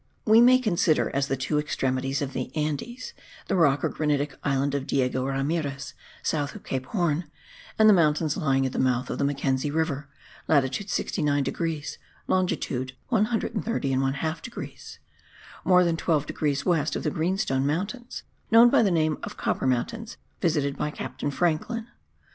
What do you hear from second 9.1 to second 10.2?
of Mackenzie River